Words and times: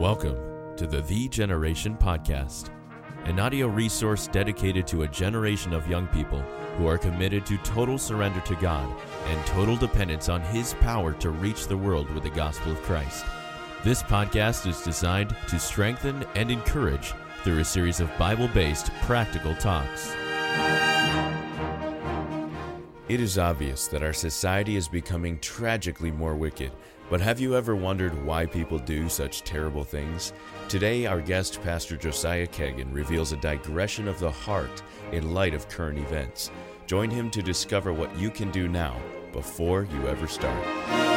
Welcome 0.00 0.76
to 0.78 0.86
the 0.86 1.02
Thee 1.02 1.28
Generation 1.28 1.94
Podcast, 1.94 2.70
an 3.26 3.38
audio 3.38 3.66
resource 3.66 4.28
dedicated 4.28 4.86
to 4.86 5.02
a 5.02 5.08
generation 5.08 5.74
of 5.74 5.86
young 5.88 6.06
people 6.06 6.40
who 6.78 6.86
are 6.86 6.96
committed 6.96 7.44
to 7.44 7.58
total 7.58 7.98
surrender 7.98 8.40
to 8.40 8.54
God 8.54 8.90
and 9.26 9.46
total 9.46 9.76
dependence 9.76 10.30
on 10.30 10.40
His 10.40 10.72
power 10.80 11.12
to 11.12 11.28
reach 11.28 11.66
the 11.66 11.76
world 11.76 12.08
with 12.12 12.22
the 12.22 12.30
gospel 12.30 12.72
of 12.72 12.80
Christ. 12.80 13.26
This 13.84 14.02
podcast 14.02 14.66
is 14.66 14.80
designed 14.80 15.36
to 15.48 15.58
strengthen 15.58 16.24
and 16.34 16.50
encourage 16.50 17.12
through 17.44 17.58
a 17.58 17.64
series 17.66 18.00
of 18.00 18.10
Bible 18.16 18.48
based 18.54 18.90
practical 19.02 19.54
talks. 19.56 20.14
It 23.10 23.20
is 23.20 23.38
obvious 23.38 23.88
that 23.88 24.04
our 24.04 24.12
society 24.12 24.76
is 24.76 24.86
becoming 24.86 25.40
tragically 25.40 26.12
more 26.12 26.36
wicked, 26.36 26.70
but 27.10 27.20
have 27.20 27.40
you 27.40 27.56
ever 27.56 27.74
wondered 27.74 28.14
why 28.24 28.46
people 28.46 28.78
do 28.78 29.08
such 29.08 29.42
terrible 29.42 29.82
things? 29.82 30.32
Today, 30.68 31.06
our 31.06 31.20
guest, 31.20 31.60
Pastor 31.60 31.96
Josiah 31.96 32.46
Kagan, 32.46 32.94
reveals 32.94 33.32
a 33.32 33.36
digression 33.38 34.06
of 34.06 34.20
the 34.20 34.30
heart 34.30 34.84
in 35.10 35.34
light 35.34 35.54
of 35.54 35.68
current 35.68 35.98
events. 35.98 36.52
Join 36.86 37.10
him 37.10 37.32
to 37.32 37.42
discover 37.42 37.92
what 37.92 38.16
you 38.16 38.30
can 38.30 38.52
do 38.52 38.68
now 38.68 38.96
before 39.32 39.88
you 39.92 40.06
ever 40.06 40.28
start. 40.28 41.09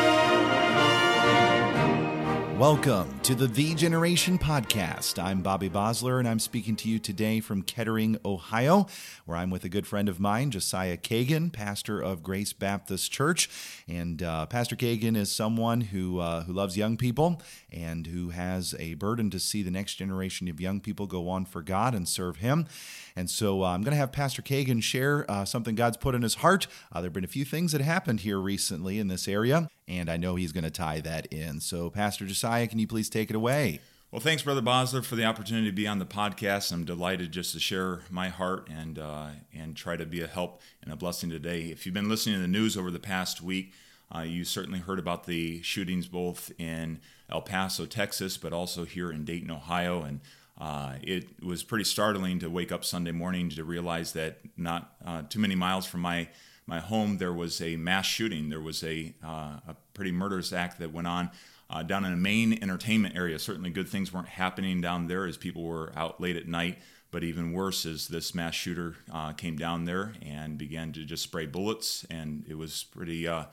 Welcome 2.64 3.20
to 3.24 3.36
the 3.36 3.48
Thee 3.48 3.76
Generation 3.76 4.40
Podcast. 4.40 5.22
I'm 5.22 5.42
Bobby 5.42 5.70
Bosler, 5.70 6.20
and 6.20 6.26
I'm 6.26 6.40
speaking 6.40 6.78
to 6.78 6.88
you 6.88 6.98
today 6.98 7.42
from 7.42 7.62
Kettering, 7.62 8.18
Ohio, 8.24 8.88
where 9.26 9.36
I'm 9.36 9.50
with 9.50 9.66
a 9.66 9.70
good 9.70 9.86
friend 9.86 10.08
of 10.08 10.18
mine, 10.18 10.50
Josiah 10.50 10.96
Kagan, 10.96 11.52
pastor 11.52 12.00
of 12.00 12.24
Grace 12.24 12.54
Baptist 12.54 13.12
Church. 13.12 13.50
And 13.86 14.24
uh, 14.24 14.46
Pastor 14.46 14.78
Kagan 14.78 15.18
is 15.18 15.30
someone 15.30 15.82
who 15.82 16.20
uh, 16.20 16.44
who 16.44 16.54
loves 16.54 16.78
young 16.78 16.96
people 16.96 17.42
and 17.70 18.08
who 18.08 18.30
has 18.30 18.74
a 18.80 18.94
burden 18.94 19.30
to 19.32 19.42
see 19.42 19.62
the 19.62 19.70
next 19.70 19.96
generation 19.96 20.48
of 20.48 20.62
young 20.62 20.80
people 20.80 21.06
go 21.06 21.28
on 21.28 21.44
for 21.44 21.62
God 21.62 21.94
and 21.94 22.08
serve 22.08 22.38
Him. 22.38 22.68
And 23.16 23.30
so 23.30 23.64
uh, 23.64 23.68
I'm 23.68 23.84
going 23.84 23.92
to 23.92 23.98
have 23.98 24.12
Pastor 24.12 24.42
Kagan 24.42 24.82
share 24.82 25.30
uh, 25.30 25.46
something 25.46 25.76
God's 25.76 25.98
put 25.98 26.16
in 26.16 26.22
his 26.22 26.36
heart. 26.36 26.68
Uh, 26.92 27.02
there 27.02 27.08
have 27.08 27.14
been 27.14 27.24
a 27.24 27.28
few 27.28 27.46
things 27.46 27.72
that 27.72 27.82
happened 27.82 28.22
here 28.22 28.40
recently 28.40 29.00
in 29.00 29.08
this 29.08 29.28
area, 29.28 29.68
and 29.88 30.10
I 30.10 30.18
know 30.18 30.36
he's 30.36 30.52
going 30.52 30.64
to 30.64 30.72
tie 30.72 31.00
that 31.02 31.28
in. 31.28 31.60
So, 31.60 31.90
Pastor 31.90 32.26
Josiah, 32.26 32.68
can 32.68 32.80
you 32.80 32.88
please 32.88 33.10
take 33.10 33.30
it 33.30 33.36
away? 33.36 33.80
Well, 34.14 34.20
thanks, 34.20 34.44
Brother 34.44 34.62
Bosler, 34.62 35.04
for 35.04 35.16
the 35.16 35.26
opportunity 35.26 35.66
to 35.66 35.76
be 35.76 35.88
on 35.88 35.98
the 35.98 36.06
podcast. 36.06 36.72
I'm 36.72 36.86
delighted 36.86 37.32
just 37.32 37.52
to 37.54 37.60
share 37.60 38.02
my 38.12 38.30
heart 38.30 38.68
and 38.70 39.00
uh, 39.00 39.30
and 39.52 39.76
try 39.76 39.96
to 39.96 40.06
be 40.06 40.22
a 40.22 40.28
help 40.28 40.62
and 40.84 40.94
a 40.94 40.96
blessing 40.96 41.32
today. 41.32 41.72
If 41.72 41.86
you've 41.88 41.96
been 41.96 42.10
listening 42.10 42.36
to 42.36 42.42
the 42.44 42.48
news 42.48 42.78
over 42.78 42.92
the 42.92 43.00
past 43.00 43.42
week, 43.42 43.74
uh, 44.14 44.22
you 44.22 44.46
certainly 44.46 44.78
heard 44.78 45.00
about 45.00 45.24
the 45.24 45.64
shootings 45.64 46.08
both 46.08 46.52
in 46.60 47.00
El 47.28 47.42
Paso, 47.42 47.88
Texas, 47.88 48.38
but 48.38 48.54
also 48.54 48.86
here 48.86 49.12
in 49.12 49.26
Dayton, 49.26 49.50
Ohio, 49.50 50.04
and 50.04 50.20
uh, 50.58 50.94
it 51.02 51.44
was 51.44 51.64
pretty 51.64 51.84
startling 51.84 52.40
to 52.40 52.50
wake 52.50 52.72
up 52.72 52.86
Sunday 52.86 53.12
morning 53.12 53.50
to 53.50 53.64
realize 53.64 54.14
that 54.14 54.40
not 54.56 54.94
uh, 55.04 55.24
too 55.24 55.40
many 55.40 55.56
miles 55.56 55.86
from 55.86 56.02
my 56.02 56.30
my 56.66 56.80
home 56.80 57.18
there 57.18 57.34
was 57.34 57.60
a 57.62 57.76
mass 57.76 58.06
shooting. 58.06 58.50
There 58.50 58.62
was 58.62 58.84
a 58.84 59.14
uh, 59.24 59.60
a 59.68 59.76
pretty 59.94 60.12
murderous 60.12 60.54
act 60.54 60.80
that 60.80 60.94
went 60.94 61.08
on 61.08 61.32
uh, 61.70 61.84
down 61.84 62.06
in 62.06 62.14
a 62.14 62.18
main 62.18 62.62
entertainment 62.62 63.16
area. 63.18 63.40
Certainly, 63.40 63.72
good 63.72 63.90
things 63.90 64.14
weren't 64.14 64.30
happening 64.30 64.80
down 64.80 65.08
there 65.08 65.26
as 65.26 65.38
people 65.38 65.64
were 65.64 65.92
out 65.96 66.22
late 66.22 66.38
at 66.38 66.48
night. 66.48 66.78
But 67.12 67.24
even 67.24 67.52
worse 67.52 67.86
is 67.86 68.08
this 68.08 68.34
mass 68.34 68.56
shooter 68.56 68.96
uh, 69.12 69.34
came 69.34 69.56
down 69.56 69.86
there 69.86 70.14
and 70.24 70.58
began 70.58 70.94
to 70.94 71.06
just 71.06 71.22
spray 71.22 71.46
bullets, 71.46 72.06
and 72.10 72.44
it 72.48 72.56
was 72.56 72.86
pretty 72.86 73.28
uh, 73.28 73.46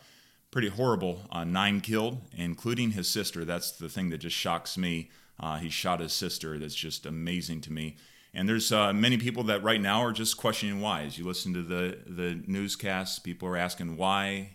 pretty 0.50 0.68
horrible. 0.68 1.22
nine 1.46 1.80
killed, 1.80 2.20
including 2.36 2.92
his 2.92 3.08
sister. 3.08 3.44
That's 3.44 3.72
the 3.72 3.88
thing 3.88 4.10
that 4.10 4.18
just 4.18 4.36
shocks 4.36 4.78
me. 4.78 5.10
Uh, 5.40 5.56
he 5.56 5.70
shot 5.70 6.00
his 6.00 6.12
sister. 6.12 6.58
That's 6.58 6.74
just 6.74 7.06
amazing 7.06 7.62
to 7.62 7.72
me. 7.72 7.96
And 8.32 8.48
there's 8.48 8.70
uh, 8.70 8.92
many 8.92 9.16
people 9.16 9.42
that 9.44 9.62
right 9.64 9.80
now 9.80 10.02
are 10.02 10.12
just 10.12 10.36
questioning 10.36 10.80
why. 10.80 11.02
As 11.02 11.18
you 11.18 11.24
listen 11.24 11.52
to 11.54 11.62
the 11.62 11.98
the 12.06 12.42
newscasts, 12.46 13.18
people 13.18 13.48
are 13.48 13.56
asking 13.56 13.96
why, 13.96 14.50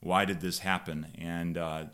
why 0.00 0.24
did 0.24 0.40
this 0.40 0.58
happen? 0.58 1.06
And 1.16 1.56
uh, 1.56 1.84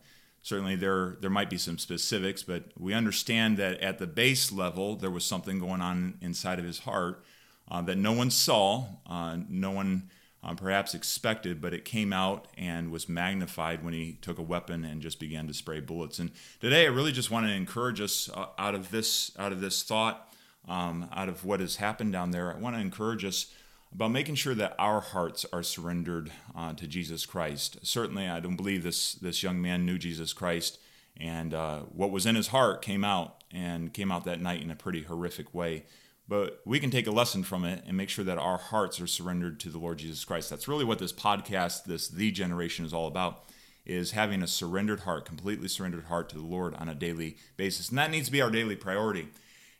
certainly 0.42 0.74
there 0.74 1.18
there 1.20 1.30
might 1.30 1.50
be 1.50 1.58
some 1.58 1.78
specifics, 1.78 2.42
but 2.42 2.64
we 2.76 2.94
understand 2.94 3.58
that 3.58 3.80
at 3.80 3.98
the 3.98 4.06
base 4.06 4.50
level 4.50 4.96
there 4.96 5.10
was 5.10 5.24
something 5.24 5.60
going 5.60 5.80
on 5.80 6.18
inside 6.20 6.58
of 6.58 6.64
his 6.64 6.80
heart 6.80 7.24
uh, 7.70 7.82
that 7.82 7.98
no 7.98 8.12
one 8.12 8.30
saw, 8.30 8.86
uh, 9.06 9.36
no 9.48 9.70
one 9.70 10.10
um, 10.42 10.56
perhaps 10.56 10.94
expected, 10.94 11.60
but 11.60 11.74
it 11.74 11.84
came 11.84 12.12
out 12.12 12.48
and 12.56 12.90
was 12.90 13.08
magnified 13.08 13.84
when 13.84 13.92
he 13.92 14.18
took 14.22 14.38
a 14.38 14.42
weapon 14.42 14.84
and 14.84 15.02
just 15.02 15.20
began 15.20 15.46
to 15.46 15.54
spray 15.54 15.80
bullets. 15.80 16.18
And 16.18 16.30
today, 16.60 16.84
I 16.84 16.88
really 16.88 17.12
just 17.12 17.30
want 17.30 17.46
to 17.46 17.52
encourage 17.52 18.00
us 18.00 18.30
uh, 18.32 18.46
out 18.58 18.74
of 18.74 18.90
this 18.90 19.32
out 19.38 19.52
of 19.52 19.60
this 19.60 19.82
thought, 19.82 20.32
um, 20.66 21.08
out 21.12 21.28
of 21.28 21.44
what 21.44 21.60
has 21.60 21.76
happened 21.76 22.12
down 22.12 22.30
there. 22.30 22.54
I 22.54 22.58
want 22.58 22.76
to 22.76 22.80
encourage 22.80 23.24
us 23.24 23.52
about 23.92 24.12
making 24.12 24.36
sure 24.36 24.54
that 24.54 24.74
our 24.78 25.00
hearts 25.00 25.44
are 25.52 25.62
surrendered 25.62 26.30
uh, 26.56 26.72
to 26.74 26.86
Jesus 26.86 27.26
Christ. 27.26 27.78
Certainly, 27.82 28.28
I 28.28 28.40
don't 28.40 28.56
believe 28.56 28.82
this 28.82 29.14
this 29.14 29.42
young 29.42 29.60
man 29.60 29.84
knew 29.84 29.98
Jesus 29.98 30.32
Christ, 30.32 30.78
and 31.18 31.52
uh, 31.52 31.80
what 31.80 32.10
was 32.10 32.24
in 32.24 32.34
his 32.34 32.48
heart 32.48 32.80
came 32.80 33.04
out 33.04 33.44
and 33.52 33.92
came 33.92 34.10
out 34.10 34.24
that 34.24 34.40
night 34.40 34.62
in 34.62 34.70
a 34.70 34.76
pretty 34.76 35.02
horrific 35.02 35.52
way 35.52 35.84
but 36.30 36.60
we 36.64 36.78
can 36.78 36.92
take 36.92 37.08
a 37.08 37.10
lesson 37.10 37.42
from 37.42 37.64
it 37.64 37.82
and 37.88 37.96
make 37.96 38.08
sure 38.08 38.24
that 38.24 38.38
our 38.38 38.56
hearts 38.56 39.00
are 39.00 39.08
surrendered 39.08 39.58
to 39.58 39.68
the 39.68 39.80
Lord 39.80 39.98
Jesus 39.98 40.24
Christ. 40.24 40.48
That's 40.48 40.68
really 40.68 40.84
what 40.84 41.00
this 41.00 41.12
podcast, 41.12 41.82
this 41.84 42.06
Thee 42.06 42.30
Generation, 42.30 42.84
is 42.84 42.94
all 42.94 43.08
about, 43.08 43.46
is 43.84 44.12
having 44.12 44.40
a 44.40 44.46
surrendered 44.46 45.00
heart, 45.00 45.24
completely 45.24 45.66
surrendered 45.66 46.04
heart 46.04 46.28
to 46.28 46.36
the 46.36 46.46
Lord 46.46 46.76
on 46.76 46.88
a 46.88 46.94
daily 46.94 47.36
basis. 47.56 47.88
And 47.88 47.98
that 47.98 48.12
needs 48.12 48.26
to 48.26 48.32
be 48.32 48.40
our 48.40 48.48
daily 48.48 48.76
priority. 48.76 49.26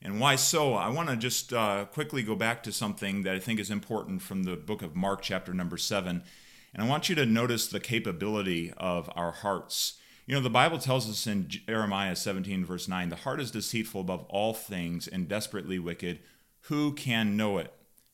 And 0.02 0.18
why 0.18 0.34
so? 0.34 0.74
I 0.74 0.88
want 0.88 1.08
to 1.08 1.16
just 1.16 1.52
uh, 1.52 1.84
quickly 1.84 2.24
go 2.24 2.34
back 2.34 2.64
to 2.64 2.72
something 2.72 3.22
that 3.22 3.36
I 3.36 3.38
think 3.38 3.60
is 3.60 3.70
important 3.70 4.20
from 4.20 4.42
the 4.42 4.56
book 4.56 4.82
of 4.82 4.96
Mark, 4.96 5.22
chapter 5.22 5.54
number 5.54 5.76
seven. 5.76 6.24
And 6.74 6.82
I 6.82 6.88
want 6.88 7.08
you 7.08 7.14
to 7.14 7.26
notice 7.26 7.68
the 7.68 7.78
capability 7.78 8.72
of 8.76 9.08
our 9.14 9.30
hearts. 9.30 9.98
You 10.26 10.34
know, 10.34 10.42
the 10.42 10.50
Bible 10.50 10.78
tells 10.78 11.08
us 11.08 11.28
in 11.28 11.46
Jeremiah 11.46 12.16
17, 12.16 12.64
verse 12.64 12.88
9, 12.88 13.08
the 13.08 13.16
heart 13.16 13.40
is 13.40 13.52
deceitful 13.52 14.00
above 14.00 14.24
all 14.24 14.52
things 14.52 15.06
and 15.06 15.28
desperately 15.28 15.78
wicked 15.78 16.18
who 16.62 16.92
can 16.92 17.36
know 17.36 17.58
it? 17.58 17.72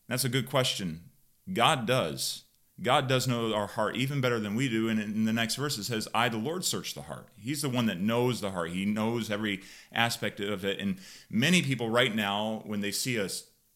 That's 0.09 0.25
a 0.25 0.31
good 0.31 0.49
question. 0.49 1.11
God 1.53 1.87
does. 1.87 2.45
God 2.83 3.09
does 3.09 3.27
know 3.27 3.55
our 3.55 3.67
heart 3.67 3.97
even 3.97 4.21
better 4.21 4.39
than 4.39 4.55
we 4.55 4.69
do. 4.69 4.89
And 4.89 5.01
in 5.01 5.25
the 5.25 5.33
next 5.33 5.57
verse, 5.57 5.79
it 5.79 5.85
says, 5.85 6.09
I, 6.15 6.29
the 6.29 6.37
Lord, 6.37 6.65
search 6.65 6.95
the 6.95 7.03
heart. 7.03 7.29
He's 7.37 7.63
the 7.63 7.71
one 7.71 7.87
that 7.87 8.01
knows 8.01 8.41
the 8.41 8.51
heart. 8.51 8.71
He 8.71 8.85
knows 8.85 9.31
every 9.31 9.63
aspect 9.93 10.41
of 10.41 10.65
it. 10.65 10.79
And 10.79 10.99
many 11.31 11.63
people 11.63 11.89
right 11.89 12.15
now, 12.15 12.63
when 12.67 12.81
they 12.81 12.91
see 12.91 13.17
a, 13.17 13.29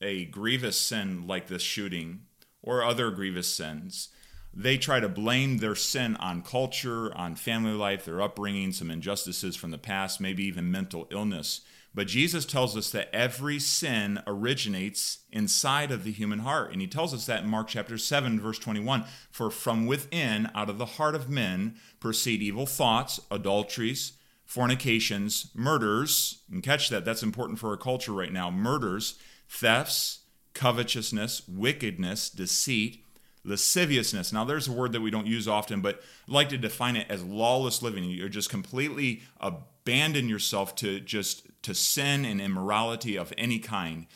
a 0.03 0.26
grievous 0.26 0.76
sin 0.76 1.26
like 1.26 1.47
this 1.47 1.62
shooting 1.62 2.22
or 2.62 2.84
other 2.84 3.10
grievous 3.10 3.48
sins, 3.48 4.10
they 4.52 4.76
try 4.76 5.00
to 5.00 5.08
blame 5.08 5.58
their 5.58 5.75
sin 5.76 6.16
on 6.16 6.42
culture, 6.42 7.16
on 7.16 7.37
family 7.37 7.72
life, 7.72 8.04
their 8.04 8.20
upbringing, 8.20 8.72
some 8.72 8.91
injustices 8.91 9.56
from 9.56 9.70
the 9.70 9.78
past, 9.78 10.20
maybe 10.20 10.44
even 10.44 10.70
mental 10.70 11.06
illness. 11.10 11.62
But 11.93 12.06
Jesus 12.06 12.45
tells 12.45 12.77
us 12.77 12.91
that 12.91 13.12
every 13.12 13.59
sin 13.59 14.23
originates 14.27 15.21
inside 15.33 15.91
of 15.91 16.05
the 16.05 16.12
human 16.12 16.41
heart. 16.41 16.71
And 16.71 16.81
he 16.81 16.87
tells 16.87 17.12
us 17.12 17.27
that 17.27 17.43
in 17.43 17.49
Mark 17.49 17.69
chapter 17.69 17.99
7, 17.99 18.41
verse 18.41 18.59
21 18.59 19.05
For 19.31 19.51
from 19.51 19.87
within, 19.87 20.50
out 20.55 20.71
of 20.71 20.79
the 20.79 20.87
heart 20.87 21.15
of 21.15 21.29
men, 21.29 21.75
proceed 21.99 22.43
evil 22.43 22.67
thoughts, 22.67 23.19
adulteries, 23.31 24.12
fornications, 24.45 25.50
murders. 25.55 26.43
And 26.50 26.62
catch 26.62 26.91
that, 26.91 27.05
that's 27.05 27.25
important 27.25 27.59
for 27.59 27.71
our 27.71 27.77
culture 27.77 28.12
right 28.12 28.33
now 28.33 28.50
murders, 28.50 29.19
thefts, 29.49 30.21
covetousness, 30.55 31.49
wickedness, 31.49 32.31
deceit 32.31 33.05
lasciviousness. 33.45 34.33
Now, 34.33 34.45
there's 34.45 34.69
a 34.69 34.73
word 34.73 34.93
that 34.93 35.00
we 35.00 35.11
don't 35.11 35.27
use 35.27 35.49
often, 35.49 35.81
but 35.81 36.03
I'd 36.29 36.34
like 36.34 36.49
to 36.50 36.59
define 36.59 36.97
it 36.97 37.06
as 37.09 37.25
lawless 37.25 37.82
living. 37.82 38.05
You're 38.05 38.29
just 38.29 38.50
completely 38.50 39.23
abandon 39.82 40.29
yourself 40.29 40.75
to 40.77 41.00
just 41.00 41.47
to 41.62 41.75
sin 41.75 42.25
and 42.25 42.41
immorality 42.41 43.17
of 43.17 43.32
any 43.37 43.59
kind, 43.59 44.06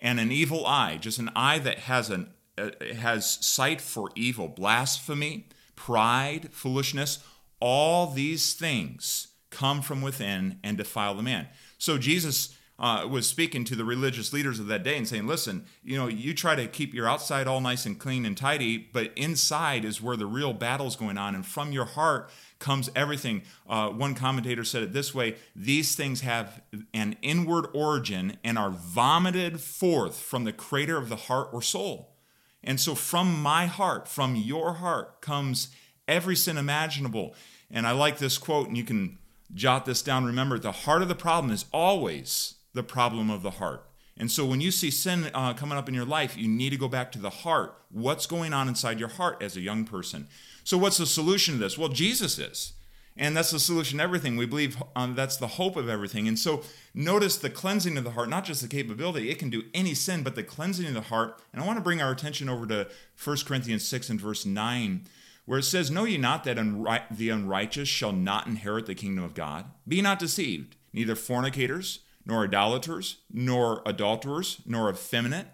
and 0.00 0.20
an 0.20 0.32
evil 0.32 0.66
eye, 0.66 0.96
just 1.00 1.18
an 1.18 1.30
eye 1.34 1.58
that 1.58 1.80
has 1.80 2.10
an 2.10 2.32
uh, 2.56 2.70
has 2.96 3.38
sight 3.44 3.80
for 3.80 4.10
evil, 4.14 4.48
blasphemy, 4.48 5.48
pride, 5.76 6.48
foolishness. 6.52 7.18
All 7.60 8.06
these 8.06 8.54
things 8.54 9.28
come 9.50 9.82
from 9.82 10.02
within 10.02 10.58
and 10.62 10.76
defile 10.76 11.14
the 11.14 11.22
man. 11.22 11.48
So 11.78 11.98
Jesus 11.98 12.56
uh, 12.78 13.06
was 13.08 13.26
speaking 13.26 13.64
to 13.64 13.76
the 13.76 13.84
religious 13.84 14.32
leaders 14.32 14.58
of 14.58 14.66
that 14.66 14.82
day 14.82 14.96
and 14.96 15.06
saying, 15.06 15.26
listen, 15.26 15.64
you 15.84 15.96
know, 15.96 16.08
you 16.08 16.34
try 16.34 16.54
to 16.54 16.66
keep 16.66 16.92
your 16.92 17.08
outside 17.08 17.46
all 17.46 17.60
nice 17.60 17.86
and 17.86 17.98
clean 17.98 18.26
and 18.26 18.36
tidy, 18.36 18.78
but 18.78 19.12
inside 19.14 19.84
is 19.84 20.02
where 20.02 20.16
the 20.16 20.26
real 20.26 20.52
battle's 20.52 20.96
going 20.96 21.16
on. 21.16 21.34
And 21.34 21.46
from 21.46 21.70
your 21.70 21.84
heart 21.84 22.30
comes 22.58 22.90
everything. 22.96 23.42
Uh, 23.68 23.90
one 23.90 24.14
commentator 24.14 24.64
said 24.64 24.82
it 24.82 24.92
this 24.92 25.14
way 25.14 25.36
these 25.54 25.94
things 25.94 26.22
have 26.22 26.62
an 26.92 27.16
inward 27.22 27.66
origin 27.74 28.38
and 28.42 28.58
are 28.58 28.70
vomited 28.70 29.60
forth 29.60 30.18
from 30.18 30.44
the 30.44 30.52
crater 30.52 30.96
of 30.96 31.08
the 31.08 31.16
heart 31.16 31.48
or 31.52 31.62
soul. 31.62 32.16
And 32.62 32.80
so 32.80 32.94
from 32.94 33.40
my 33.40 33.66
heart, 33.66 34.08
from 34.08 34.34
your 34.34 34.74
heart, 34.74 35.20
comes 35.20 35.68
every 36.08 36.34
sin 36.34 36.56
imaginable. 36.56 37.34
And 37.70 37.86
I 37.86 37.92
like 37.92 38.18
this 38.18 38.38
quote, 38.38 38.68
and 38.68 38.76
you 38.76 38.84
can 38.84 39.18
Jot 39.54 39.84
this 39.84 40.02
down. 40.02 40.24
Remember, 40.24 40.58
the 40.58 40.72
heart 40.72 41.02
of 41.02 41.08
the 41.08 41.14
problem 41.14 41.52
is 41.52 41.66
always 41.72 42.54
the 42.74 42.82
problem 42.82 43.30
of 43.30 43.42
the 43.42 43.52
heart. 43.52 43.88
And 44.16 44.30
so 44.30 44.44
when 44.44 44.60
you 44.60 44.70
see 44.70 44.90
sin 44.90 45.30
uh, 45.34 45.54
coming 45.54 45.76
up 45.78 45.88
in 45.88 45.94
your 45.94 46.04
life, 46.04 46.36
you 46.36 46.46
need 46.46 46.70
to 46.70 46.76
go 46.76 46.88
back 46.88 47.10
to 47.12 47.18
the 47.18 47.30
heart. 47.30 47.76
What's 47.90 48.26
going 48.26 48.52
on 48.52 48.68
inside 48.68 49.00
your 49.00 49.08
heart 49.08 49.42
as 49.42 49.56
a 49.56 49.60
young 49.60 49.84
person? 49.84 50.28
So, 50.62 50.78
what's 50.78 50.98
the 50.98 51.06
solution 51.06 51.54
to 51.54 51.60
this? 51.60 51.76
Well, 51.76 51.88
Jesus 51.88 52.38
is. 52.38 52.74
And 53.16 53.36
that's 53.36 53.52
the 53.52 53.60
solution 53.60 53.98
to 53.98 54.04
everything. 54.04 54.36
We 54.36 54.46
believe 54.46 54.82
um, 54.96 55.14
that's 55.14 55.36
the 55.36 55.46
hope 55.46 55.76
of 55.76 55.88
everything. 55.88 56.26
And 56.26 56.36
so 56.36 56.62
notice 56.94 57.36
the 57.36 57.50
cleansing 57.50 57.96
of 57.96 58.02
the 58.02 58.10
heart, 58.10 58.28
not 58.28 58.44
just 58.44 58.60
the 58.60 58.66
capability, 58.66 59.30
it 59.30 59.38
can 59.38 59.50
do 59.50 59.62
any 59.72 59.94
sin, 59.94 60.24
but 60.24 60.34
the 60.34 60.42
cleansing 60.42 60.86
of 60.86 60.94
the 60.94 61.00
heart. 61.02 61.40
And 61.52 61.62
I 61.62 61.66
want 61.66 61.76
to 61.76 61.82
bring 61.82 62.02
our 62.02 62.10
attention 62.10 62.48
over 62.48 62.66
to 62.66 62.88
1 63.22 63.36
Corinthians 63.46 63.86
6 63.86 64.10
and 64.10 64.20
verse 64.20 64.44
9, 64.44 65.02
where 65.44 65.60
it 65.60 65.64
says, 65.64 65.92
Know 65.92 66.04
ye 66.04 66.18
not 66.18 66.42
that 66.42 66.56
unri- 66.56 67.04
the 67.08 67.30
unrighteous 67.30 67.88
shall 67.88 68.12
not 68.12 68.48
inherit 68.48 68.86
the 68.86 68.96
kingdom 68.96 69.22
of 69.22 69.34
God? 69.34 69.66
Be 69.86 70.02
not 70.02 70.18
deceived, 70.18 70.74
neither 70.92 71.14
fornicators, 71.14 72.00
nor 72.26 72.44
idolaters, 72.44 73.18
nor 73.30 73.82
adulterers, 73.86 74.60
nor 74.66 74.90
effeminate, 74.90 75.46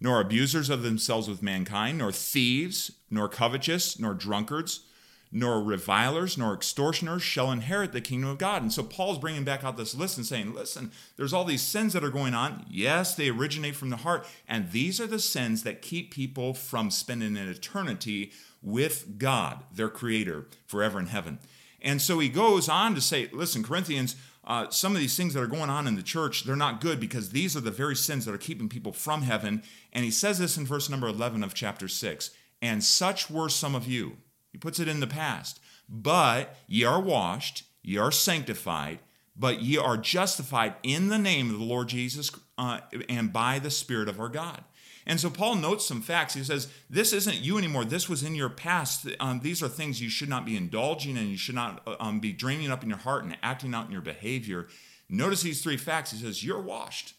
nor 0.00 0.20
abusers 0.20 0.70
of 0.70 0.82
themselves 0.82 1.28
with 1.28 1.42
mankind, 1.42 1.98
nor 1.98 2.12
thieves, 2.12 2.92
nor 3.10 3.28
covetous, 3.28 3.98
nor 3.98 4.14
drunkards 4.14 4.84
nor 5.30 5.62
revilers, 5.62 6.38
nor 6.38 6.54
extortioners 6.54 7.22
shall 7.22 7.52
inherit 7.52 7.92
the 7.92 8.00
kingdom 8.00 8.30
of 8.30 8.38
God. 8.38 8.62
And 8.62 8.72
so 8.72 8.82
Paul's 8.82 9.18
bringing 9.18 9.44
back 9.44 9.62
out 9.62 9.76
this 9.76 9.94
list 9.94 10.16
and 10.16 10.26
saying, 10.26 10.54
listen, 10.54 10.90
there's 11.16 11.32
all 11.32 11.44
these 11.44 11.62
sins 11.62 11.92
that 11.92 12.04
are 12.04 12.10
going 12.10 12.34
on. 12.34 12.64
Yes, 12.70 13.14
they 13.14 13.28
originate 13.28 13.76
from 13.76 13.90
the 13.90 13.98
heart. 13.98 14.26
And 14.48 14.70
these 14.70 15.00
are 15.00 15.06
the 15.06 15.18
sins 15.18 15.62
that 15.64 15.82
keep 15.82 16.12
people 16.12 16.54
from 16.54 16.90
spending 16.90 17.36
an 17.36 17.48
eternity 17.48 18.32
with 18.62 19.18
God, 19.18 19.64
their 19.72 19.88
creator, 19.88 20.46
forever 20.66 20.98
in 20.98 21.06
heaven. 21.06 21.38
And 21.80 22.00
so 22.02 22.18
he 22.18 22.28
goes 22.28 22.68
on 22.68 22.94
to 22.94 23.00
say, 23.00 23.28
listen, 23.32 23.62
Corinthians, 23.62 24.16
uh, 24.48 24.70
some 24.70 24.94
of 24.94 25.00
these 25.00 25.14
things 25.14 25.34
that 25.34 25.42
are 25.42 25.46
going 25.46 25.68
on 25.68 25.86
in 25.86 25.94
the 25.94 26.02
church, 26.02 26.44
they're 26.44 26.56
not 26.56 26.80
good 26.80 26.98
because 26.98 27.30
these 27.30 27.54
are 27.54 27.60
the 27.60 27.70
very 27.70 27.94
sins 27.94 28.24
that 28.24 28.34
are 28.34 28.38
keeping 28.38 28.68
people 28.68 28.92
from 28.92 29.22
heaven. 29.22 29.62
And 29.92 30.06
he 30.06 30.10
says 30.10 30.38
this 30.38 30.56
in 30.56 30.64
verse 30.64 30.88
number 30.88 31.06
11 31.06 31.44
of 31.44 31.52
chapter 31.52 31.86
6 31.86 32.30
And 32.62 32.82
such 32.82 33.30
were 33.30 33.50
some 33.50 33.74
of 33.74 33.86
you. 33.86 34.16
He 34.50 34.56
puts 34.56 34.80
it 34.80 34.88
in 34.88 35.00
the 35.00 35.06
past. 35.06 35.60
But 35.86 36.56
ye 36.66 36.84
are 36.84 37.00
washed, 37.00 37.64
ye 37.82 37.98
are 37.98 38.10
sanctified, 38.10 39.00
but 39.36 39.60
ye 39.60 39.76
are 39.76 39.98
justified 39.98 40.74
in 40.82 41.08
the 41.08 41.18
name 41.18 41.50
of 41.50 41.58
the 41.58 41.64
Lord 41.64 41.88
Jesus 41.88 42.30
uh, 42.56 42.80
and 43.08 43.32
by 43.32 43.58
the 43.58 43.70
Spirit 43.70 44.08
of 44.08 44.18
our 44.18 44.30
God. 44.30 44.64
And 45.08 45.18
so 45.18 45.30
Paul 45.30 45.56
notes 45.56 45.86
some 45.86 46.02
facts. 46.02 46.34
He 46.34 46.44
says, 46.44 46.68
This 46.90 47.14
isn't 47.14 47.38
you 47.38 47.56
anymore. 47.56 47.86
This 47.86 48.08
was 48.08 48.22
in 48.22 48.34
your 48.34 48.50
past. 48.50 49.08
Um, 49.18 49.40
these 49.40 49.62
are 49.62 49.68
things 49.68 50.02
you 50.02 50.10
should 50.10 50.28
not 50.28 50.44
be 50.44 50.56
indulging 50.56 51.16
and 51.16 51.28
you 51.30 51.38
should 51.38 51.54
not 51.54 51.82
uh, 51.86 51.96
um, 51.98 52.20
be 52.20 52.32
dreaming 52.32 52.70
up 52.70 52.82
in 52.82 52.90
your 52.90 52.98
heart 52.98 53.24
and 53.24 53.36
acting 53.42 53.74
out 53.74 53.86
in 53.86 53.92
your 53.92 54.02
behavior. 54.02 54.68
Notice 55.08 55.40
these 55.40 55.62
three 55.62 55.78
facts. 55.78 56.12
He 56.12 56.18
says, 56.18 56.44
You're 56.44 56.60
washed. 56.60 57.14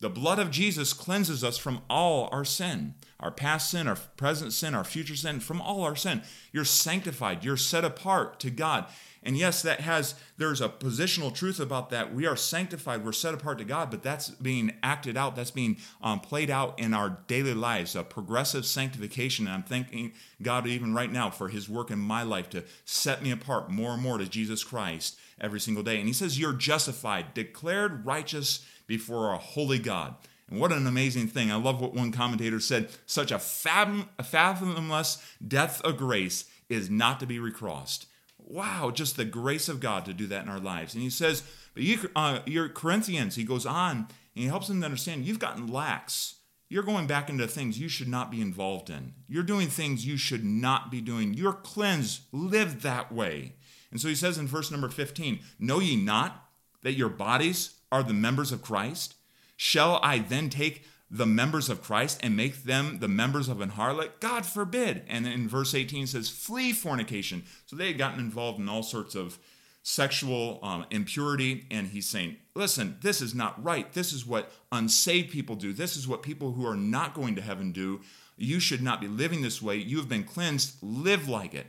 The 0.00 0.08
blood 0.08 0.38
of 0.38 0.50
Jesus 0.50 0.92
cleanses 0.92 1.42
us 1.42 1.58
from 1.58 1.80
all 1.90 2.28
our 2.30 2.44
sin, 2.44 2.94
our 3.18 3.32
past 3.32 3.70
sin, 3.70 3.88
our 3.88 3.96
present 4.16 4.52
sin, 4.52 4.74
our 4.74 4.84
future 4.84 5.16
sin, 5.16 5.40
from 5.40 5.60
all 5.60 5.82
our 5.82 5.96
sin. 5.96 6.22
You're 6.52 6.64
sanctified, 6.64 7.44
you're 7.44 7.56
set 7.56 7.84
apart 7.84 8.38
to 8.40 8.50
God. 8.50 8.86
And 9.24 9.36
yes, 9.36 9.62
that 9.62 9.80
has, 9.80 10.14
there's 10.36 10.60
a 10.60 10.68
positional 10.68 11.34
truth 11.34 11.58
about 11.58 11.90
that. 11.90 12.14
We 12.14 12.26
are 12.26 12.36
sanctified, 12.36 13.04
we're 13.04 13.12
set 13.12 13.34
apart 13.34 13.58
to 13.58 13.64
God, 13.64 13.90
but 13.90 14.04
that's 14.04 14.30
being 14.30 14.72
acted 14.84 15.16
out, 15.16 15.34
that's 15.34 15.50
being 15.50 15.78
um, 16.00 16.20
played 16.20 16.50
out 16.50 16.78
in 16.78 16.94
our 16.94 17.18
daily 17.26 17.54
lives, 17.54 17.96
a 17.96 18.04
progressive 18.04 18.64
sanctification. 18.64 19.46
And 19.46 19.54
I'm 19.54 19.62
thanking 19.64 20.12
God 20.40 20.68
even 20.68 20.94
right 20.94 21.10
now 21.10 21.30
for 21.30 21.48
his 21.48 21.68
work 21.68 21.90
in 21.90 21.98
my 21.98 22.22
life 22.22 22.48
to 22.50 22.62
set 22.84 23.20
me 23.20 23.32
apart 23.32 23.68
more 23.68 23.94
and 23.94 24.02
more 24.02 24.18
to 24.18 24.28
Jesus 24.28 24.62
Christ 24.62 25.18
every 25.40 25.58
single 25.58 25.82
day. 25.82 25.98
And 25.98 26.06
he 26.06 26.12
says, 26.12 26.38
You're 26.38 26.52
justified, 26.52 27.34
declared 27.34 28.06
righteous 28.06 28.64
before 28.88 29.32
a 29.32 29.38
holy 29.38 29.78
God. 29.78 30.16
And 30.50 30.58
what 30.58 30.72
an 30.72 30.86
amazing 30.86 31.28
thing. 31.28 31.52
I 31.52 31.56
love 31.56 31.80
what 31.80 31.94
one 31.94 32.10
commentator 32.10 32.58
said 32.58 32.88
such 33.06 33.30
a, 33.30 33.38
fathom, 33.38 34.08
a 34.18 34.24
fathomless 34.24 35.22
depth 35.46 35.80
of 35.82 35.98
grace 35.98 36.46
is 36.68 36.90
not 36.90 37.20
to 37.20 37.26
be 37.26 37.38
recrossed. 37.38 38.06
Wow, 38.38 38.90
just 38.90 39.16
the 39.16 39.26
grace 39.26 39.68
of 39.68 39.78
God 39.78 40.06
to 40.06 40.14
do 40.14 40.26
that 40.28 40.42
in 40.42 40.48
our 40.48 40.58
lives. 40.58 40.94
And 40.94 41.02
he 41.02 41.10
says, 41.10 41.42
but 41.74 41.82
you, 41.82 42.10
uh, 42.16 42.40
your 42.46 42.68
Corinthians, 42.68 43.36
he 43.36 43.44
goes 43.44 43.66
on 43.66 43.96
and 43.98 44.08
he 44.34 44.46
helps 44.46 44.68
them 44.68 44.80
to 44.80 44.86
understand 44.86 45.26
you've 45.26 45.38
gotten 45.38 45.66
lax. 45.66 46.36
You're 46.70 46.82
going 46.82 47.06
back 47.06 47.30
into 47.30 47.46
things 47.46 47.78
you 47.78 47.88
should 47.88 48.08
not 48.08 48.30
be 48.30 48.40
involved 48.40 48.90
in. 48.90 49.14
You're 49.26 49.42
doing 49.42 49.68
things 49.68 50.06
you 50.06 50.16
should 50.16 50.44
not 50.44 50.90
be 50.90 51.00
doing. 51.00 51.34
You're 51.34 51.52
cleansed. 51.52 52.22
Live 52.32 52.82
that 52.82 53.12
way. 53.12 53.54
And 53.90 54.00
so 54.00 54.08
he 54.08 54.14
says 54.14 54.38
in 54.38 54.46
verse 54.46 54.70
number 54.70 54.88
15, 54.88 55.40
Know 55.58 55.78
ye 55.78 55.96
not 55.96 56.48
that 56.82 56.92
your 56.92 57.08
bodies 57.08 57.77
are 57.90 58.02
the 58.02 58.14
members 58.14 58.52
of 58.52 58.62
Christ? 58.62 59.14
Shall 59.56 59.98
I 60.02 60.18
then 60.18 60.50
take 60.50 60.84
the 61.10 61.26
members 61.26 61.68
of 61.68 61.82
Christ 61.82 62.20
and 62.22 62.36
make 62.36 62.64
them 62.64 62.98
the 63.00 63.08
members 63.08 63.48
of 63.48 63.60
an 63.60 63.70
harlot? 63.70 64.20
God 64.20 64.46
forbid. 64.46 65.02
And 65.08 65.26
in 65.26 65.48
verse 65.48 65.74
18 65.74 66.06
says, 66.06 66.28
flee 66.28 66.72
fornication. 66.72 67.44
So 67.66 67.76
they 67.76 67.88
had 67.88 67.98
gotten 67.98 68.20
involved 68.20 68.60
in 68.60 68.68
all 68.68 68.82
sorts 68.82 69.14
of 69.14 69.38
sexual 69.82 70.60
um, 70.62 70.84
impurity. 70.90 71.66
And 71.70 71.88
he's 71.88 72.08
saying, 72.08 72.36
listen, 72.54 72.98
this 73.00 73.20
is 73.20 73.34
not 73.34 73.62
right. 73.62 73.92
This 73.92 74.12
is 74.12 74.26
what 74.26 74.52
unsaved 74.70 75.30
people 75.30 75.56
do. 75.56 75.72
This 75.72 75.96
is 75.96 76.06
what 76.06 76.22
people 76.22 76.52
who 76.52 76.66
are 76.66 76.76
not 76.76 77.14
going 77.14 77.34
to 77.36 77.42
heaven 77.42 77.72
do. 77.72 78.00
You 78.36 78.60
should 78.60 78.82
not 78.82 79.00
be 79.00 79.08
living 79.08 79.42
this 79.42 79.60
way. 79.60 79.76
You 79.76 79.96
have 79.96 80.08
been 80.08 80.24
cleansed. 80.24 80.76
Live 80.82 81.28
like 81.28 81.54
it. 81.54 81.66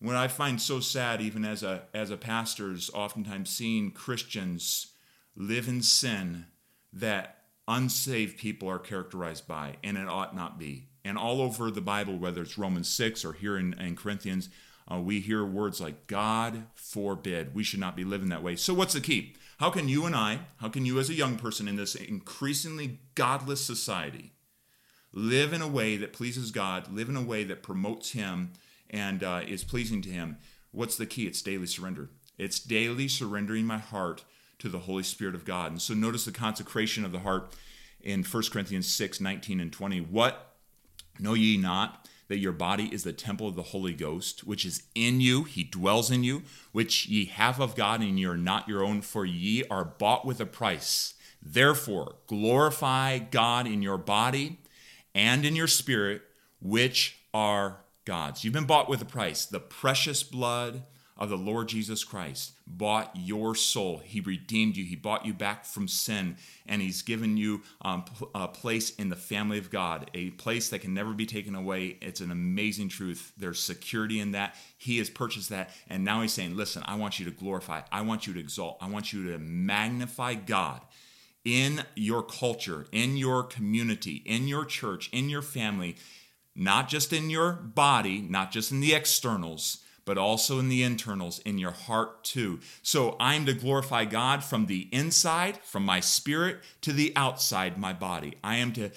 What 0.00 0.16
I 0.16 0.26
find 0.26 0.60
so 0.60 0.80
sad, 0.80 1.20
even 1.22 1.44
as 1.44 1.62
a 1.62 1.84
as 1.94 2.10
a 2.10 2.16
pastor, 2.16 2.72
is 2.72 2.90
oftentimes 2.92 3.48
seeing 3.48 3.92
Christians 3.92 4.91
live 5.36 5.68
in 5.68 5.82
sin 5.82 6.46
that 6.92 7.38
unsaved 7.68 8.38
people 8.38 8.68
are 8.68 8.78
characterized 8.78 9.46
by, 9.46 9.76
and 9.82 9.96
it 9.96 10.08
ought 10.08 10.36
not 10.36 10.58
be. 10.58 10.88
And 11.04 11.18
all 11.18 11.40
over 11.40 11.70
the 11.70 11.80
Bible, 11.80 12.18
whether 12.18 12.42
it's 12.42 12.58
Romans 12.58 12.88
6 12.88 13.24
or 13.24 13.32
here 13.32 13.56
in, 13.56 13.74
in 13.74 13.96
Corinthians, 13.96 14.48
uh, 14.90 14.98
we 14.98 15.20
hear 15.20 15.44
words 15.44 15.80
like, 15.80 16.06
God 16.06 16.64
forbid. 16.74 17.54
We 17.54 17.64
should 17.64 17.80
not 17.80 17.96
be 17.96 18.04
living 18.04 18.28
that 18.28 18.42
way. 18.42 18.56
So, 18.56 18.74
what's 18.74 18.94
the 18.94 19.00
key? 19.00 19.34
How 19.58 19.70
can 19.70 19.88
you 19.88 20.06
and 20.06 20.14
I, 20.14 20.40
how 20.56 20.68
can 20.68 20.84
you 20.84 20.98
as 20.98 21.08
a 21.08 21.14
young 21.14 21.36
person 21.36 21.68
in 21.68 21.76
this 21.76 21.94
increasingly 21.94 22.98
godless 23.14 23.64
society, 23.64 24.32
live 25.12 25.52
in 25.52 25.62
a 25.62 25.68
way 25.68 25.96
that 25.96 26.12
pleases 26.12 26.50
God, 26.50 26.92
live 26.92 27.08
in 27.08 27.16
a 27.16 27.22
way 27.22 27.44
that 27.44 27.62
promotes 27.62 28.10
Him 28.10 28.52
and 28.90 29.22
uh, 29.22 29.42
is 29.46 29.64
pleasing 29.64 30.02
to 30.02 30.08
Him? 30.08 30.36
What's 30.72 30.96
the 30.96 31.06
key? 31.06 31.26
It's 31.26 31.42
daily 31.42 31.66
surrender. 31.66 32.10
It's 32.38 32.58
daily 32.58 33.06
surrendering 33.06 33.66
my 33.66 33.78
heart 33.78 34.24
to 34.62 34.68
the 34.68 34.78
Holy 34.78 35.02
Spirit 35.02 35.34
of 35.34 35.44
God. 35.44 35.72
And 35.72 35.82
so 35.82 35.92
notice 35.92 36.24
the 36.24 36.30
consecration 36.30 37.04
of 37.04 37.10
the 37.10 37.18
heart 37.18 37.52
in 38.00 38.22
1 38.22 38.42
Corinthians 38.52 38.86
6 38.86 39.20
19 39.20 39.60
and 39.60 39.72
20. 39.72 40.00
What 40.02 40.54
know 41.18 41.34
ye 41.34 41.56
not? 41.56 42.08
That 42.28 42.38
your 42.38 42.52
body 42.52 42.88
is 42.92 43.02
the 43.02 43.12
temple 43.12 43.48
of 43.48 43.56
the 43.56 43.62
Holy 43.62 43.92
Ghost, 43.92 44.46
which 44.46 44.64
is 44.64 44.84
in 44.94 45.20
you, 45.20 45.42
he 45.42 45.64
dwells 45.64 46.10
in 46.10 46.22
you, 46.24 46.44
which 46.70 47.06
ye 47.06 47.26
have 47.26 47.60
of 47.60 47.74
God, 47.74 48.00
and 48.00 48.18
ye 48.18 48.24
are 48.24 48.36
not 48.36 48.68
your 48.68 48.82
own, 48.82 49.02
for 49.02 49.26
ye 49.26 49.64
are 49.64 49.84
bought 49.84 50.24
with 50.24 50.40
a 50.40 50.46
price. 50.46 51.14
Therefore, 51.42 52.14
glorify 52.28 53.18
God 53.18 53.66
in 53.66 53.82
your 53.82 53.98
body 53.98 54.60
and 55.14 55.44
in 55.44 55.56
your 55.56 55.66
spirit, 55.66 56.22
which 56.60 57.18
are 57.34 57.78
God's. 58.04 58.44
You've 58.44 58.54
been 58.54 58.64
bought 58.64 58.88
with 58.88 59.02
a 59.02 59.06
price, 59.06 59.44
the 59.44 59.60
precious 59.60 60.22
blood 60.22 60.84
of 61.22 61.28
the 61.28 61.36
Lord 61.36 61.68
Jesus 61.68 62.02
Christ 62.02 62.54
bought 62.66 63.12
your 63.14 63.54
soul. 63.54 63.98
He 63.98 64.20
redeemed 64.20 64.76
you. 64.76 64.84
He 64.84 64.96
bought 64.96 65.24
you 65.24 65.32
back 65.32 65.64
from 65.64 65.86
sin, 65.86 66.36
and 66.66 66.82
He's 66.82 67.02
given 67.02 67.36
you 67.36 67.62
um, 67.80 68.04
a 68.34 68.48
place 68.48 68.90
in 68.96 69.08
the 69.08 69.14
family 69.14 69.56
of 69.56 69.70
God, 69.70 70.10
a 70.14 70.30
place 70.30 70.70
that 70.70 70.80
can 70.80 70.94
never 70.94 71.12
be 71.12 71.24
taken 71.24 71.54
away. 71.54 71.96
It's 72.02 72.20
an 72.20 72.32
amazing 72.32 72.88
truth. 72.88 73.32
There's 73.38 73.62
security 73.62 74.18
in 74.18 74.32
that. 74.32 74.56
He 74.76 74.98
has 74.98 75.08
purchased 75.10 75.50
that, 75.50 75.70
and 75.88 76.04
now 76.04 76.22
He's 76.22 76.32
saying, 76.32 76.56
Listen, 76.56 76.82
I 76.86 76.96
want 76.96 77.20
you 77.20 77.24
to 77.26 77.30
glorify, 77.30 77.82
I 77.92 78.00
want 78.00 78.26
you 78.26 78.34
to 78.34 78.40
exalt, 78.40 78.78
I 78.80 78.88
want 78.88 79.12
you 79.12 79.30
to 79.30 79.38
magnify 79.38 80.34
God 80.34 80.80
in 81.44 81.84
your 81.94 82.24
culture, 82.24 82.86
in 82.90 83.16
your 83.16 83.44
community, 83.44 84.24
in 84.26 84.48
your 84.48 84.64
church, 84.64 85.08
in 85.12 85.28
your 85.28 85.42
family, 85.42 85.94
not 86.56 86.88
just 86.88 87.12
in 87.12 87.30
your 87.30 87.52
body, 87.52 88.20
not 88.20 88.50
just 88.50 88.72
in 88.72 88.80
the 88.80 88.92
externals 88.92 89.78
but 90.04 90.18
also 90.18 90.58
in 90.58 90.68
the 90.68 90.82
internals, 90.82 91.38
in 91.40 91.58
your 91.58 91.70
heart 91.70 92.24
too. 92.24 92.60
So 92.82 93.16
I'm 93.20 93.46
to 93.46 93.52
glorify 93.52 94.04
God 94.04 94.42
from 94.42 94.66
the 94.66 94.88
inside, 94.92 95.58
from 95.58 95.84
my 95.84 96.00
spirit, 96.00 96.60
to 96.82 96.92
the 96.92 97.12
outside, 97.14 97.78
my 97.78 97.92
body. 97.92 98.34
I 98.42 98.56
am 98.56 98.72
to 98.72 98.90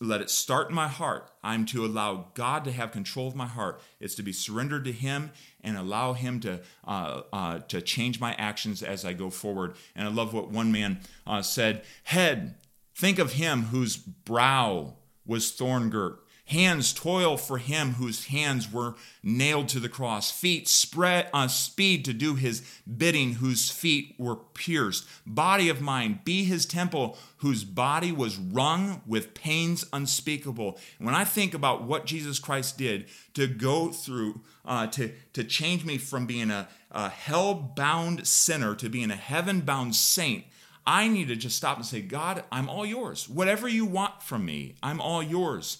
let 0.00 0.20
it 0.20 0.30
start 0.30 0.68
in 0.68 0.74
my 0.74 0.88
heart. 0.88 1.30
I'm 1.42 1.66
to 1.66 1.84
allow 1.84 2.28
God 2.34 2.64
to 2.64 2.72
have 2.72 2.92
control 2.92 3.28
of 3.28 3.34
my 3.34 3.46
heart. 3.46 3.80
It's 4.00 4.14
to 4.14 4.22
be 4.22 4.32
surrendered 4.32 4.84
to 4.84 4.92
Him 4.92 5.30
and 5.62 5.76
allow 5.76 6.12
Him 6.12 6.40
to 6.40 6.60
uh, 6.86 7.22
uh, 7.32 7.58
to 7.60 7.80
change 7.80 8.20
my 8.20 8.34
actions 8.34 8.82
as 8.82 9.04
I 9.04 9.12
go 9.12 9.30
forward. 9.30 9.74
And 9.96 10.06
I 10.06 10.10
love 10.10 10.32
what 10.32 10.50
one 10.50 10.70
man 10.70 11.00
uh, 11.26 11.42
said: 11.42 11.84
"Head, 12.04 12.56
think 12.94 13.18
of 13.18 13.32
Him 13.32 13.64
whose 13.64 13.96
brow 13.96 14.94
was 15.26 15.50
thorn 15.50 15.90
girt." 15.90 16.23
Hands 16.46 16.92
toil 16.92 17.38
for 17.38 17.56
him 17.56 17.92
whose 17.92 18.26
hands 18.26 18.70
were 18.70 18.96
nailed 19.22 19.66
to 19.70 19.80
the 19.80 19.88
cross. 19.88 20.30
Feet 20.30 20.68
spread 20.68 21.30
on 21.32 21.46
uh, 21.46 21.48
speed 21.48 22.04
to 22.04 22.12
do 22.12 22.34
his 22.34 22.62
bidding, 22.98 23.34
whose 23.34 23.70
feet 23.70 24.14
were 24.18 24.36
pierced. 24.36 25.06
Body 25.26 25.70
of 25.70 25.80
mine, 25.80 26.20
be 26.22 26.44
his 26.44 26.66
temple, 26.66 27.16
whose 27.38 27.64
body 27.64 28.12
was 28.12 28.36
wrung 28.36 29.00
with 29.06 29.32
pains 29.32 29.86
unspeakable. 29.90 30.78
When 30.98 31.14
I 31.14 31.24
think 31.24 31.54
about 31.54 31.84
what 31.84 32.04
Jesus 32.04 32.38
Christ 32.38 32.76
did 32.76 33.06
to 33.32 33.46
go 33.46 33.88
through, 33.88 34.42
uh, 34.66 34.86
to, 34.88 35.12
to 35.32 35.44
change 35.44 35.86
me 35.86 35.96
from 35.96 36.26
being 36.26 36.50
a, 36.50 36.68
a 36.90 37.08
hell 37.08 37.54
bound 37.54 38.26
sinner 38.26 38.74
to 38.74 38.90
being 38.90 39.10
a 39.10 39.16
heaven 39.16 39.62
bound 39.62 39.96
saint, 39.96 40.44
I 40.86 41.08
need 41.08 41.28
to 41.28 41.36
just 41.36 41.56
stop 41.56 41.78
and 41.78 41.86
say, 41.86 42.02
God, 42.02 42.44
I'm 42.52 42.68
all 42.68 42.84
yours. 42.84 43.30
Whatever 43.30 43.66
you 43.66 43.86
want 43.86 44.22
from 44.22 44.44
me, 44.44 44.74
I'm 44.82 45.00
all 45.00 45.22
yours. 45.22 45.78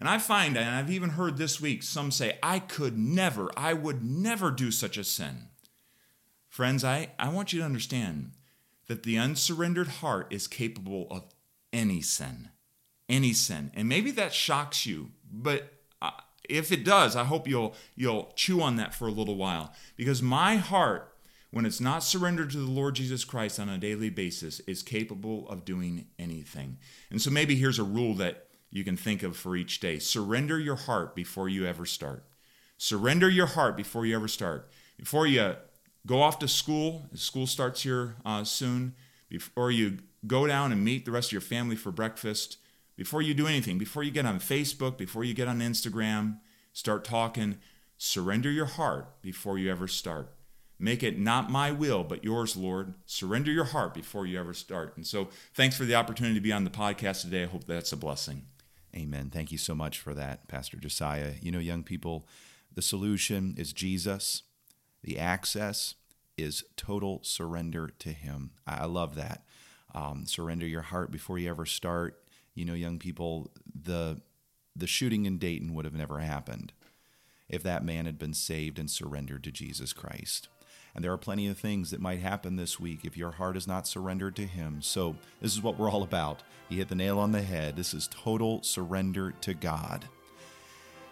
And 0.00 0.08
I 0.08 0.16
find, 0.16 0.56
and 0.56 0.70
I've 0.70 0.90
even 0.90 1.10
heard 1.10 1.36
this 1.36 1.60
week, 1.60 1.82
some 1.82 2.10
say, 2.10 2.38
I 2.42 2.58
could 2.58 2.96
never, 2.98 3.50
I 3.54 3.74
would 3.74 4.02
never 4.02 4.50
do 4.50 4.70
such 4.70 4.96
a 4.96 5.04
sin. 5.04 5.48
Friends, 6.48 6.82
I, 6.82 7.10
I 7.18 7.28
want 7.28 7.52
you 7.52 7.60
to 7.60 7.66
understand 7.66 8.32
that 8.88 9.02
the 9.02 9.18
unsurrendered 9.18 9.88
heart 9.88 10.32
is 10.32 10.48
capable 10.48 11.06
of 11.10 11.24
any 11.70 12.00
sin. 12.00 12.48
Any 13.10 13.34
sin. 13.34 13.70
And 13.74 13.88
maybe 13.88 14.10
that 14.12 14.32
shocks 14.32 14.86
you, 14.86 15.10
but 15.30 15.70
uh, 16.00 16.12
if 16.48 16.72
it 16.72 16.82
does, 16.82 17.14
I 17.14 17.24
hope 17.24 17.46
you'll, 17.46 17.74
you'll 17.94 18.32
chew 18.36 18.62
on 18.62 18.76
that 18.76 18.94
for 18.94 19.06
a 19.06 19.12
little 19.12 19.36
while. 19.36 19.74
Because 19.96 20.22
my 20.22 20.56
heart, 20.56 21.14
when 21.50 21.66
it's 21.66 21.80
not 21.80 22.02
surrendered 22.02 22.50
to 22.50 22.58
the 22.58 22.70
Lord 22.70 22.94
Jesus 22.94 23.24
Christ 23.24 23.60
on 23.60 23.68
a 23.68 23.76
daily 23.76 24.08
basis, 24.08 24.60
is 24.60 24.82
capable 24.82 25.46
of 25.50 25.66
doing 25.66 26.06
anything. 26.18 26.78
And 27.10 27.20
so 27.20 27.30
maybe 27.30 27.54
here's 27.54 27.78
a 27.78 27.84
rule 27.84 28.14
that 28.14 28.46
you 28.70 28.84
can 28.84 28.96
think 28.96 29.22
of 29.22 29.36
for 29.36 29.56
each 29.56 29.80
day. 29.80 29.98
Surrender 29.98 30.58
your 30.58 30.76
heart 30.76 31.14
before 31.14 31.48
you 31.48 31.66
ever 31.66 31.84
start. 31.84 32.24
Surrender 32.78 33.28
your 33.28 33.46
heart 33.46 33.76
before 33.76 34.06
you 34.06 34.14
ever 34.16 34.28
start. 34.28 34.70
Before 34.96 35.26
you 35.26 35.56
go 36.06 36.22
off 36.22 36.38
to 36.38 36.48
school, 36.48 37.06
school 37.14 37.46
starts 37.46 37.82
here 37.82 38.16
uh, 38.24 38.44
soon, 38.44 38.94
before 39.28 39.70
you 39.70 39.98
go 40.26 40.46
down 40.46 40.72
and 40.72 40.84
meet 40.84 41.04
the 41.04 41.10
rest 41.10 41.28
of 41.28 41.32
your 41.32 41.40
family 41.40 41.76
for 41.76 41.90
breakfast, 41.90 42.58
before 42.96 43.22
you 43.22 43.34
do 43.34 43.46
anything, 43.46 43.78
before 43.78 44.02
you 44.02 44.10
get 44.10 44.26
on 44.26 44.38
Facebook, 44.38 44.96
before 44.98 45.24
you 45.24 45.34
get 45.34 45.48
on 45.48 45.60
Instagram, 45.60 46.38
start 46.72 47.04
talking, 47.04 47.58
surrender 47.98 48.50
your 48.50 48.66
heart 48.66 49.20
before 49.22 49.58
you 49.58 49.70
ever 49.70 49.88
start. 49.88 50.32
Make 50.78 51.02
it 51.02 51.18
not 51.18 51.50
my 51.50 51.72
will, 51.72 52.04
but 52.04 52.24
yours, 52.24 52.56
Lord. 52.56 52.94
Surrender 53.04 53.52
your 53.52 53.64
heart 53.64 53.92
before 53.92 54.26
you 54.26 54.40
ever 54.40 54.54
start. 54.54 54.96
And 54.96 55.06
so, 55.06 55.28
thanks 55.52 55.76
for 55.76 55.84
the 55.84 55.94
opportunity 55.94 56.34
to 56.34 56.40
be 56.40 56.52
on 56.52 56.64
the 56.64 56.70
podcast 56.70 57.20
today. 57.20 57.42
I 57.42 57.46
hope 57.46 57.64
that's 57.64 57.92
a 57.92 57.98
blessing. 57.98 58.46
Amen. 58.94 59.30
Thank 59.30 59.52
you 59.52 59.58
so 59.58 59.74
much 59.74 59.98
for 59.98 60.14
that, 60.14 60.48
Pastor 60.48 60.76
Josiah. 60.76 61.34
You 61.40 61.52
know, 61.52 61.58
young 61.58 61.82
people, 61.82 62.26
the 62.74 62.82
solution 62.82 63.54
is 63.56 63.72
Jesus, 63.72 64.42
the 65.02 65.18
access 65.18 65.94
is 66.36 66.64
total 66.76 67.20
surrender 67.22 67.90
to 67.98 68.10
Him. 68.10 68.50
I 68.66 68.86
love 68.86 69.14
that. 69.14 69.44
Um, 69.94 70.24
surrender 70.26 70.66
your 70.66 70.82
heart 70.82 71.10
before 71.10 71.38
you 71.38 71.50
ever 71.50 71.66
start. 71.66 72.22
You 72.54 72.64
know, 72.64 72.74
young 72.74 72.98
people, 72.98 73.50
the 73.80 74.20
the 74.76 74.86
shooting 74.86 75.26
in 75.26 75.38
Dayton 75.38 75.74
would 75.74 75.84
have 75.84 75.94
never 75.94 76.20
happened 76.20 76.72
if 77.48 77.62
that 77.64 77.84
man 77.84 78.06
had 78.06 78.18
been 78.18 78.32
saved 78.32 78.78
and 78.78 78.88
surrendered 78.90 79.42
to 79.44 79.50
Jesus 79.50 79.92
Christ. 79.92 80.48
And 80.94 81.04
there 81.04 81.12
are 81.12 81.18
plenty 81.18 81.46
of 81.46 81.58
things 81.58 81.90
that 81.90 82.00
might 82.00 82.20
happen 82.20 82.56
this 82.56 82.80
week 82.80 83.04
if 83.04 83.16
your 83.16 83.32
heart 83.32 83.56
is 83.56 83.66
not 83.66 83.86
surrendered 83.86 84.36
to 84.36 84.46
Him. 84.46 84.82
So, 84.82 85.16
this 85.40 85.52
is 85.52 85.62
what 85.62 85.78
we're 85.78 85.90
all 85.90 86.02
about. 86.02 86.42
You 86.68 86.78
hit 86.78 86.88
the 86.88 86.94
nail 86.94 87.18
on 87.18 87.32
the 87.32 87.42
head. 87.42 87.76
This 87.76 87.94
is 87.94 88.08
total 88.08 88.62
surrender 88.62 89.32
to 89.40 89.54
God. 89.54 90.06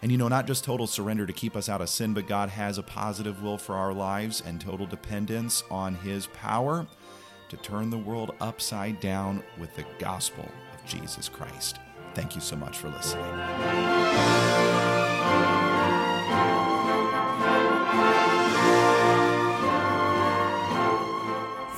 And 0.00 0.12
you 0.12 0.18
know, 0.18 0.28
not 0.28 0.46
just 0.46 0.64
total 0.64 0.86
surrender 0.86 1.26
to 1.26 1.32
keep 1.32 1.56
us 1.56 1.68
out 1.68 1.80
of 1.80 1.88
sin, 1.88 2.14
but 2.14 2.28
God 2.28 2.50
has 2.50 2.78
a 2.78 2.82
positive 2.82 3.42
will 3.42 3.58
for 3.58 3.74
our 3.74 3.92
lives 3.92 4.42
and 4.46 4.60
total 4.60 4.86
dependence 4.86 5.64
on 5.70 5.96
His 5.96 6.28
power 6.28 6.86
to 7.48 7.56
turn 7.56 7.90
the 7.90 7.98
world 7.98 8.34
upside 8.40 9.00
down 9.00 9.42
with 9.58 9.74
the 9.74 9.84
gospel 9.98 10.48
of 10.74 10.84
Jesus 10.86 11.28
Christ. 11.28 11.78
Thank 12.14 12.34
you 12.34 12.40
so 12.40 12.56
much 12.56 12.78
for 12.78 12.88
listening. 12.88 13.24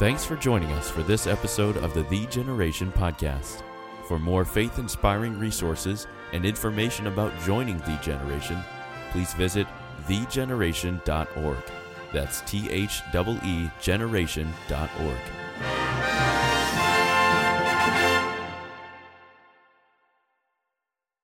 Thanks 0.01 0.25
for 0.25 0.35
joining 0.37 0.71
us 0.73 0.89
for 0.89 1.03
this 1.03 1.27
episode 1.27 1.77
of 1.77 1.93
the 1.93 2.05
Thee 2.05 2.25
Generation 2.25 2.91
Podcast. 2.91 3.63
For 4.09 4.19
more 4.19 4.47
faith 4.47 4.79
inspiring 4.79 5.39
resources 5.39 6.07
and 6.33 6.47
information 6.47 7.07
about 7.07 7.39
joining 7.45 7.77
Thee 7.81 7.99
Generation, 8.01 8.65
please 9.11 9.35
visit 9.35 9.67
theegeneration.org. 10.07 11.63
That's 12.15 12.41
T 12.51 12.71
H 12.71 13.03
E 13.15 13.39
E 13.45 13.71
generation.org. 13.79 15.19